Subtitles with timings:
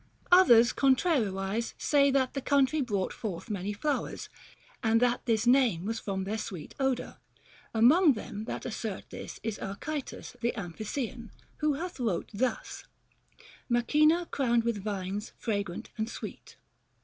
[0.31, 4.29] Others contrariwise say that the country brought forth many flowers,
[4.81, 7.17] and that this name was from their sweet odor;
[7.71, 12.83] among them that assert this is Archytas the Amphissean, who hath wrote thus:
[13.69, 16.57] Macyna crowned with vines fragrant and sweet.